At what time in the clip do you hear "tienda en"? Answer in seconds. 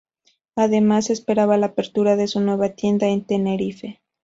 2.69-3.23